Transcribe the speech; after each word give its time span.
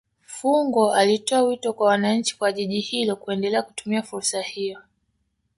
Fungo 0.25 0.93
alitoa 0.93 1.41
wito 1.41 1.73
kwa 1.73 1.87
wananchi 1.87 2.35
wa 2.39 2.51
Jiji 2.51 2.79
hilo 2.79 3.15
kuendelea 3.15 3.61
kutumia 3.63 4.03
fursa 4.03 4.41
hiyo 4.41 4.79